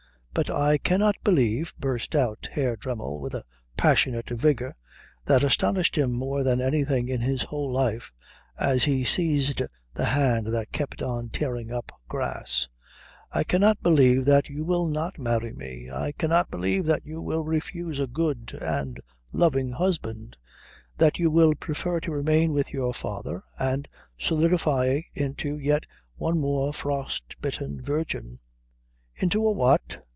"But 0.33 0.49
I 0.49 0.77
cannot 0.77 1.17
believe," 1.25 1.73
burst 1.77 2.15
out 2.15 2.47
Herr 2.53 2.77
Dremmel 2.77 3.19
with 3.19 3.33
a 3.35 3.43
passionate 3.75 4.29
vigour 4.29 4.77
that 5.25 5.43
astonished 5.43 5.97
him 5.97 6.13
more 6.13 6.41
than 6.41 6.61
anything 6.61 7.09
in 7.09 7.19
his 7.19 7.41
whole 7.43 7.69
life 7.69 8.13
as 8.57 8.85
he 8.85 9.03
seized 9.03 9.61
the 9.93 10.05
hand 10.05 10.47
that 10.47 10.71
kept 10.71 11.01
on 11.01 11.27
tearing 11.27 11.69
up 11.69 11.91
grass, 12.07 12.69
"I 13.33 13.43
cannot 13.43 13.83
believe 13.83 14.23
that 14.23 14.47
you 14.47 14.63
will 14.63 14.87
not 14.87 15.19
marry 15.19 15.51
me. 15.51 15.91
I 15.91 16.13
cannot 16.13 16.49
believe 16.49 16.85
that 16.85 17.05
you 17.05 17.19
will 17.21 17.43
refuse 17.43 17.99
a 17.99 18.07
good 18.07 18.57
and 18.61 19.01
loving 19.33 19.73
husband, 19.73 20.37
that 20.97 21.19
you 21.19 21.29
will 21.29 21.55
prefer 21.55 21.99
to 21.99 22.11
remain 22.13 22.53
with 22.53 22.71
your 22.71 22.93
father 22.93 23.43
and 23.59 23.85
solidify 24.17 25.01
into 25.13 25.57
yet 25.57 25.83
one 26.15 26.39
more 26.39 26.71
frostbitten 26.71 27.81
virgin." 27.81 28.39
"Into 29.17 29.45
a 29.45 29.51
what?" 29.51 29.97